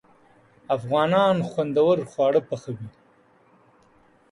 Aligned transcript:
افغانان 0.75 1.35
خوندور 1.49 1.97
خواړه 2.11 2.41
پخوي. 2.49 2.87